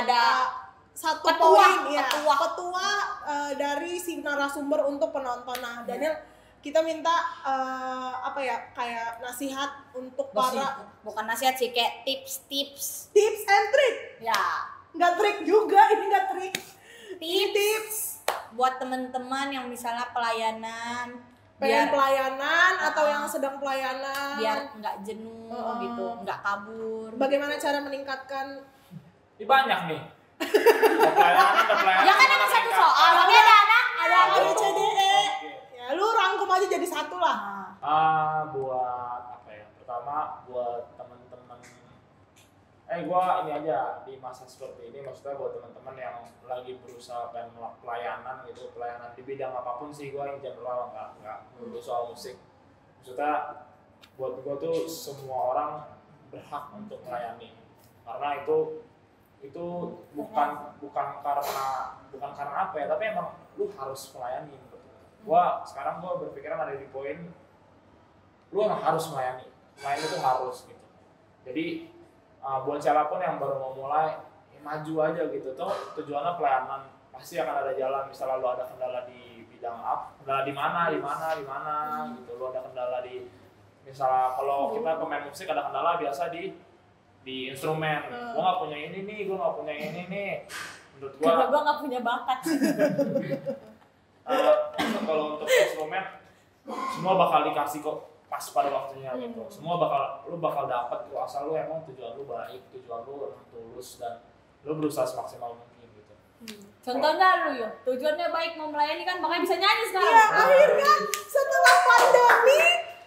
[0.04, 0.46] Ada eh,
[0.92, 2.36] satu ketua, poin ya, ketua.
[2.36, 2.90] ketua
[3.26, 5.58] eh, dari si narasumber untuk penonton.
[5.58, 6.14] Nah, Daniel,
[6.60, 13.42] kita minta eh, apa ya, kayak nasihat untuk para bukan nasihat sih kayak tips-tips tips
[13.48, 13.98] and trick.
[14.22, 14.42] ya
[14.92, 16.54] Nggak trik juga, ini nggak trik.
[17.18, 17.98] Ini tips tips
[18.52, 21.16] buat teman-teman yang misalnya pelayanan
[21.56, 23.14] pengen biar pelayanan atau Uh-uh.
[23.14, 24.36] yang sedang pelayanan.
[24.36, 25.78] biar nggak jenuh Uh-uh.
[25.80, 28.66] gitu nggak kabur Bagaimana cara meningkatkan
[29.42, 30.02] Ini banyak nih.
[30.38, 32.06] Ada pelayanan, ada pelayanan.
[32.06, 35.16] ya kan emang satu soal makanya ada anak ada A, anak B, C, D, E.
[35.74, 37.38] Ya, lu rangkum aja jadi satu lah.
[37.82, 39.66] Ah, buat apa ya?
[39.82, 41.58] Pertama buat teman-teman
[42.92, 47.58] eh gua ini aja di masa seperti ini maksudnya buat teman-teman yang lagi berusaha pengen
[47.58, 51.82] melakukan pelayanan gitu, pelayanan di bidang apa pun sih gua yang general nggak nggak melulu
[51.82, 52.38] soal musik.
[53.02, 53.66] Maksudnya
[54.22, 55.72] buat gua tuh semua orang
[56.30, 57.58] berhak untuk melayani
[58.06, 58.86] karena itu
[59.42, 59.66] itu
[60.14, 61.68] bukan bukan karena
[62.14, 64.80] bukan karena apa ya tapi emang lu harus melayani gua.
[65.26, 67.34] gua sekarang gua berpikiran ada di poin
[68.52, 69.48] lu emang harus melayani.
[69.80, 70.86] Melayani itu harus gitu.
[71.48, 71.66] Jadi
[72.44, 74.20] uh, buat siapa pun yang baru mau mulai
[74.54, 75.50] ya maju aja gitu.
[75.56, 76.82] Tuh tujuannya pelayanan.
[77.10, 78.04] Pasti akan ada jalan.
[78.12, 81.76] Misalnya lu ada kendala di bidang apa kendala di mana di mana di mana
[82.20, 82.38] gitu.
[82.38, 83.26] Lu ada kendala di
[83.82, 86.54] misalnya kalau kita pemain musik ada kendala biasa di
[87.22, 88.02] di instrumen.
[88.10, 88.34] Hmm.
[88.34, 90.32] gua nggak punya ini nih gua nggak punya ini nih.
[90.98, 92.40] Menurut gua karena gue nggak punya bakat.
[94.22, 94.54] Eh,
[95.02, 96.06] kalau untuk instrumen
[96.94, 97.98] semua bakal dikasih kok
[98.30, 99.44] pas pada waktunya gitu.
[99.50, 103.46] Semua bakal lu bakal dapat tuh asal lu emang tujuan lu baik tujuan lu emang
[103.50, 104.22] tulus dan
[104.64, 106.14] lu berusaha semaksimal mungkin gitu.
[106.86, 110.16] Contohnya lu yo tujuannya baik mau melayani kan makanya bisa nyanyi sekarang.
[110.16, 110.92] Iya, akhirnya
[111.28, 112.60] setelah pandemi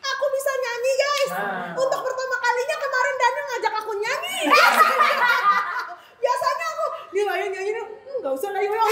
[0.02, 1.30] aku bisa nyanyi guys.
[1.32, 1.72] Nah.
[1.78, 2.23] Untuk pertama
[3.54, 4.38] ngajak aku nyanyi.
[6.22, 8.72] Biasanya aku dia ayo nyanyi nih, "Hmm, nggak usah lah yo.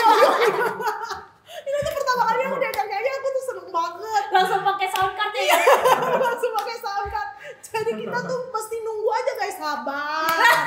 [1.63, 4.25] Ini tuh pertama kali aku diajak nyanyi aku tuh seneng banget.
[4.33, 5.59] langsung pakai sound card ya
[6.25, 7.29] Langsung pakai sound card.
[7.63, 10.65] Jadi kita tuh mesti nunggu aja guys sabar.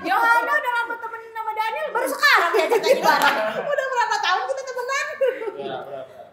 [0.00, 4.62] Yohana udah lama temenin sama Daniel baru sekarang diajak nyanyi bareng Udah berapa tahun kita
[4.62, 5.06] temenan?
[5.58, 5.76] ya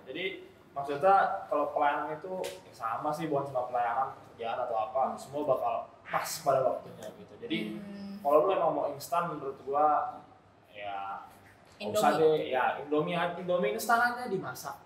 [0.05, 0.25] jadi
[0.71, 1.15] maksudnya
[1.47, 6.29] kalau pelayanan itu ya sama sih bukan cuma pelayanan pekerjaan atau apa semua bakal pas
[6.45, 7.57] pada waktunya gitu jadi
[8.21, 10.21] kalau lu emang mau instan menurut gua
[10.71, 11.25] ya
[11.81, 12.23] nggak usah Indomie.
[12.23, 14.77] deh ya indomie indomie instan aja dimasak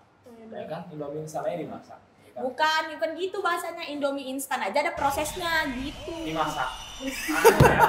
[0.50, 2.40] ya kan indomie instan aja dimasak ya kan?
[2.42, 6.70] bukan bukan gitu bahasanya Indomie instan aja ada prosesnya gitu dimasak
[7.40, 7.80] Anu ya.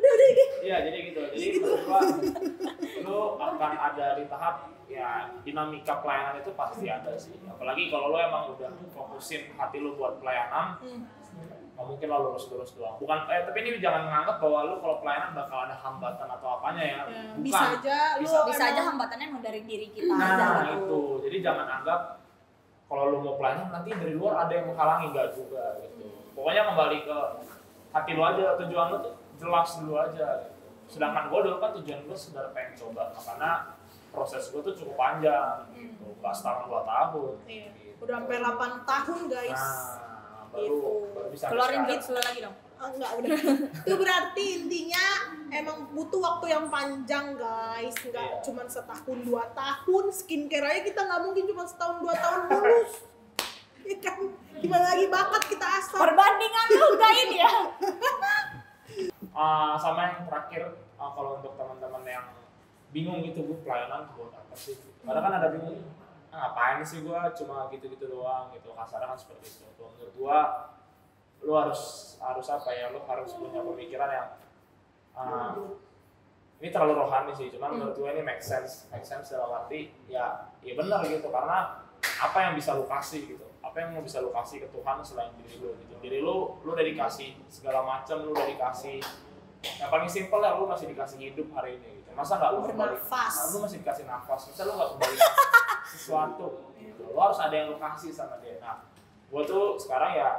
[0.00, 0.44] Udah udah ini.
[0.64, 1.20] Iya jadi gitu.
[1.20, 2.00] Jadi menurut gua
[3.04, 7.36] lu akan ada di tahap ya dinamika pelayanan itu pasti ada sih.
[7.44, 10.80] Apalagi kalau lu emang udah fokusin hati lu buat pelayanan,
[11.80, 13.00] nggak mungkin lah lurus-lurus doang.
[13.00, 16.82] Bukan eh tapi ini jangan menganggap bahwa lu kalau pelayanan bakal ada hambatan atau apanya
[16.84, 17.00] ya.
[17.08, 17.40] Bukan.
[17.40, 20.76] Bisa aja lu Bisa- bisa aja hambatannya emang dari diri kita aja Nah gitu.
[20.76, 21.00] itu.
[21.24, 22.00] Jadi jangan anggap
[22.84, 26.04] kalau lu mau pelayanan nanti dari luar ada yang menghalangi enggak juga gitu.
[26.36, 27.18] Pokoknya kembali ke
[27.90, 30.68] hati lu aja tujuan lu tuh jelas dulu aja gitu.
[30.90, 33.50] Sedangkan gue dulu kan tujuan gue sebenarnya pengen coba karena
[34.10, 37.72] proses gue tuh cukup panjang gitu nggak setahun dua tahun Iya.
[37.72, 38.04] gitu.
[38.04, 39.54] Udah sampai 8 tahun guys.
[39.56, 40.09] nah
[40.50, 40.76] Gitu.
[41.14, 42.56] baru bisa Keluarin lu lagi dong.
[42.80, 43.38] Ah, enggak udah.
[43.86, 45.04] Itu berarti intinya
[45.52, 47.94] emang butuh waktu yang panjang guys.
[48.02, 48.40] Enggak Iya.
[48.42, 50.04] cuma setahun dua tahun.
[50.10, 52.92] Skincare aja kita nggak mungkin cuma setahun dua tahun lulus.
[53.80, 54.18] Iya kan?
[54.58, 55.98] Gimana lagi bakat kita asal.
[55.98, 57.52] Perbandingan lu enggak ini ya.
[59.30, 60.62] Ah, sama yang terakhir
[60.98, 62.26] ah, kalau untuk teman-teman yang
[62.90, 64.74] bingung gitu gue pelayanan buat apa sih
[65.06, 65.78] kadang kan ada bingung
[66.30, 68.70] ngapain sih gue cuma gitu-gitu doang gitu.
[68.72, 69.66] Kasarnya kan seperti itu.
[69.74, 70.38] Kalau menurut gue
[71.46, 72.94] lu harus harus apa ya?
[72.94, 74.28] Lu harus punya pemikiran yang
[75.18, 75.52] ah,
[76.62, 77.50] ini terlalu rohani sih.
[77.50, 81.28] Cuman menurut gue ini make sense make sense dalam arti ya ya benar gitu.
[81.28, 84.96] Karena apa yang bisa lu kasih gitu apa yang mau bisa lu kasih ke Tuhan
[85.04, 85.94] selain diri lu gitu.
[86.00, 88.98] Diri lu lu udah dikasih segala macam lu udah dikasih
[89.60, 92.96] yang paling simpel ya lu masih dikasih hidup hari ini gitu masa nggak lu kembali
[92.96, 93.34] Bernafas.
[93.48, 95.16] lu masih dikasih nafas masa lu nggak kembali
[95.86, 98.82] sesuatu gitu lu harus ada yang lu kasih sama dia nah
[99.26, 100.30] gua tuh sekarang ya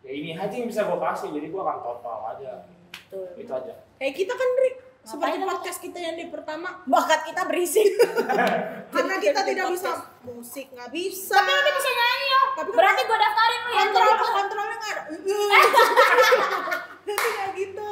[0.00, 2.50] ya ini aja yang bisa gua kasih jadi gua akan total aja
[2.90, 3.24] Betul.
[3.36, 4.70] itu aja Kayak kita kan Dri,
[5.02, 6.70] seperti podcast kita yang di pertama.
[6.86, 7.98] Bakat kita berisik.
[8.94, 9.74] Karena kita tidak podcast.
[9.74, 9.90] bisa
[10.22, 11.34] musik, nggak bisa.
[11.34, 12.40] Tapi lu bisa nyanyi ya.
[12.54, 13.78] Tapi kan- Berarti gua daftarin lu ya.
[13.80, 15.02] kontrol kontrolnya nggak ada
[17.04, 17.90] jadi kayak gitu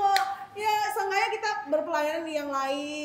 [0.55, 2.96] ya seenggaknya kita berpelayanan di yang lain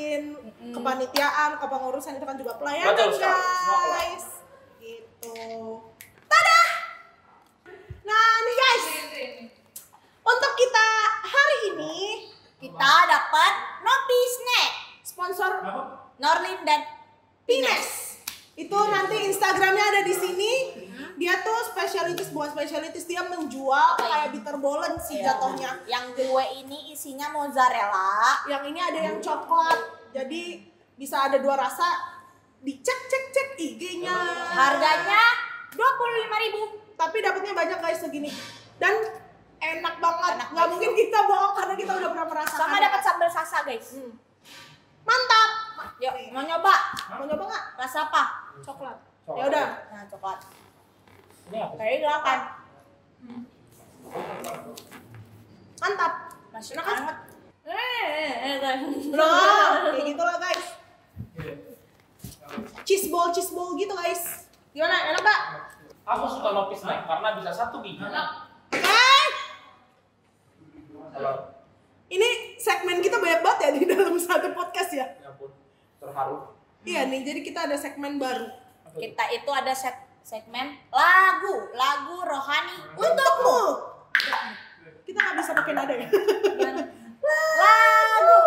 [0.82, 4.26] kepanitiaan kepengurusan itu kan juga pelayanan Betul guys.
[4.78, 5.38] Gitu.
[6.26, 6.60] Tada
[8.02, 8.86] nah nih guys.
[10.22, 10.88] Untuk kita
[11.24, 11.98] hari ini
[12.58, 14.72] Kita dapat Nopi Snack.
[15.02, 15.52] sponsor
[16.18, 16.82] Norlin dan
[17.44, 18.22] Pines.
[18.54, 20.54] Itu nanti Instagramnya ada di sini.
[21.18, 24.34] Dia tuh spesialitis bukan spesialitis dia menjual Apa kayak ini?
[24.36, 25.34] bitter bolen sih Iya.
[25.34, 25.72] jatuhnya.
[25.86, 28.46] Yang gue ini isinya mozzarella.
[28.46, 29.82] yang ini ada yang coklat.
[30.12, 30.70] Jadi
[31.02, 32.14] bisa ada dua rasa
[32.62, 34.14] dicek cek cek IG-nya
[34.54, 35.24] Harganya
[35.74, 36.94] 25.000.
[36.94, 38.30] tapi dapatnya banyak guys segini
[38.78, 38.94] dan
[39.58, 43.30] enak banget Enak nggak mungkin kita bohong karena kita udah pernah merasakan Sama dapat sambal
[43.30, 43.98] sasa, guys.
[43.98, 44.14] Hmm.
[45.02, 45.50] mantap
[45.98, 46.76] Yuk, mau nyoba?
[47.10, 48.24] mau nyoba nggak Rasa apa?
[48.62, 49.38] coklat Coklat.
[49.38, 50.40] ya udah Nah, coklat.
[51.48, 51.78] ini apa sih?
[51.80, 52.40] Kayak silakan.
[55.80, 56.14] mantap
[56.52, 56.98] Masih Enak kan?
[57.64, 58.82] Eh, eh, eh, guys.
[59.10, 60.66] Nah, kayak gitu lah guys.
[62.84, 64.50] Cheese ball, cheese ball gitu guys.
[64.76, 65.16] Gimana?
[65.16, 65.42] Enak gak?
[66.02, 69.28] aku suka nopi snack karena bisa satu biji Eh,
[72.12, 75.08] ini segmen kita banyak banget ya di dalam satu podcast ya.
[75.20, 75.52] ya ampun
[76.00, 78.50] terharu Iya nih, jadi kita ada segmen baru.
[78.98, 79.94] Kita itu ada set
[80.26, 83.62] segmen lagu, lagu rohani Untukmu.
[85.06, 86.10] Kita nggak bisa pakai nada ya.
[87.62, 88.42] Lagu.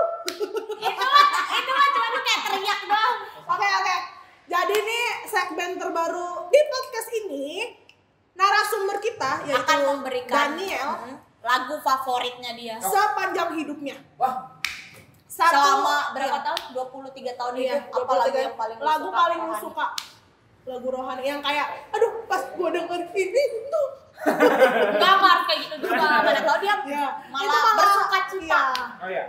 [1.54, 3.14] itu mah cuma lu kayak teriak doang.
[3.54, 3.96] Oke oke.
[4.50, 5.06] Jadi nih
[5.44, 7.68] segmen terbaru di podcast ini
[8.32, 12.80] narasumber kita yaitu Akan memberikan Daniel Mm, lagu favoritnya dia.
[12.80, 14.00] sepanjang hidupnya.
[14.16, 14.56] wah
[15.28, 16.46] Satu, Selama berapa iya.
[16.46, 16.60] tahun?
[16.72, 17.92] 23 tahun Iya, hidup.
[17.92, 18.40] Apa lagu 23.
[18.40, 19.18] yang paling lagu suka?
[19.18, 19.60] paling lu Rohani?
[19.60, 19.86] suka
[20.64, 23.88] lagu rohani yang kayak aduh pas gua denger ini tuh
[25.20, 26.08] harus kayak gitu juga.
[26.24, 28.62] Mana tahu dia ya malah bersuka cita.
[28.96, 29.24] oh iya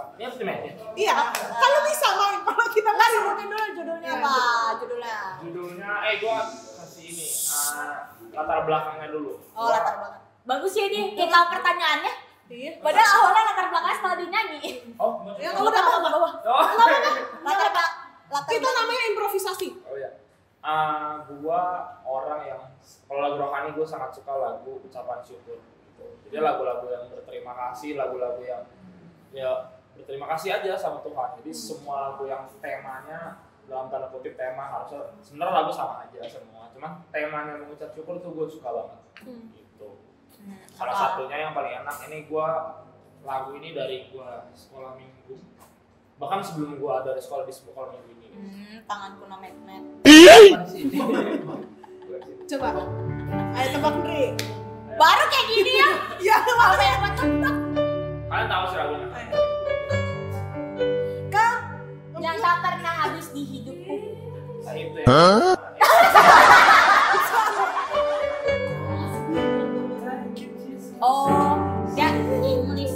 [0.00, 4.16] apa ini harus dimainin iya kalau bisa main kalau kita nggak sebutin dulu judulnya Iya,
[4.16, 4.34] apa?
[4.80, 5.18] Judulnya.
[5.44, 6.36] judulnya eh gua
[6.80, 7.94] kasih ini ah,
[8.32, 10.22] latar belakangnya dulu Oh, latar belakang.
[10.40, 11.04] Bagus ya dia.
[11.12, 12.12] Kita pertanyaannya.
[12.48, 14.58] iya Padahal awalnya latar belakangnya setelah dinyanyi.
[14.96, 16.30] oh yang Nggak udah apa-apa, nggak apa-apa.
[16.48, 17.16] oh Latar belakang.
[17.44, 20.10] Latar kita namanya improvisasi oh iya
[20.60, 21.60] Ah, gua
[22.02, 22.62] orang yang
[23.04, 26.04] kalau lagu rohani gua sangat suka lagu ucapan syukur gitu.
[26.26, 28.60] jadi lagu-lagu yang berterima kasih lagu-lagu yang
[29.30, 29.48] ya
[30.00, 31.28] berterima kasih aja sama Tuhan.
[31.44, 36.72] Jadi semua lagu yang temanya dalam tanda kutip tema harusnya sebenarnya lagu sama aja semua.
[36.72, 39.00] Cuman temanya mengucap syukur tuh gue suka banget.
[39.52, 39.88] Gitu.
[40.40, 41.02] Hmm, salah apa?
[41.20, 42.80] satunya yang paling enak ini gua
[43.20, 45.36] lagu ini dari gua sekolah minggu.
[46.16, 48.28] Bahkan sebelum gua ada di sekolah di sekolah minggu ini.
[48.32, 49.84] Hmm, tanganku no magnet.
[52.48, 52.82] Coba.
[53.54, 54.34] Ayo tebak Dri
[54.98, 55.90] Baru kayak gini ya.
[56.18, 57.54] ya Apa yang tebak?
[58.30, 59.08] kalian tahu sih lagunya
[62.20, 63.96] Yang tak pernah habis di hidupku.
[64.60, 65.06] nah, itu ya.
[71.00, 71.56] Oh,
[71.96, 72.12] ya
[72.44, 72.92] English.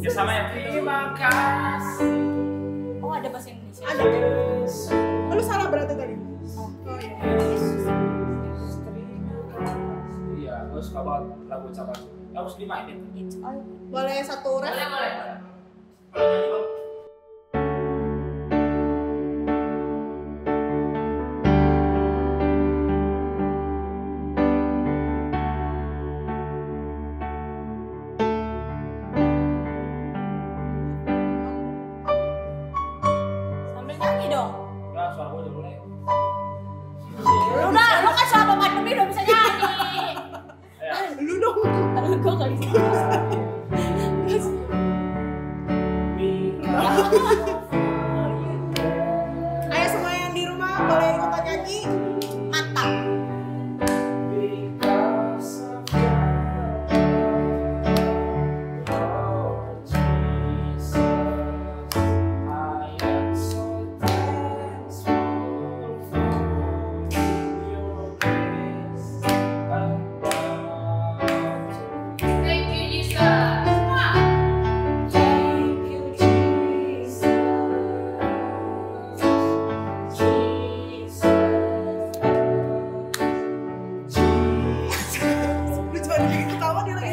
[0.00, 0.44] ya sama ya.
[0.48, 2.24] Terima kasih.
[3.04, 3.84] Oh, ada bahasa Indonesia.
[3.84, 4.00] ada
[5.36, 6.16] lu salah berarti tadi.
[6.56, 7.12] Oh iya.
[10.40, 11.98] Iya suka banget lagu ucapan
[12.32, 12.98] harus dimainin
[13.92, 14.72] boleh satu ref?
[14.72, 16.71] Boleh, boleh.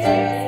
[0.00, 0.39] Ketawa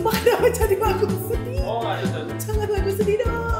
[0.00, 1.60] sumpah kenapa jadi lagu sedih.
[1.60, 2.32] Oh, ada, ada.
[2.40, 3.59] jangan lagu sedih dong.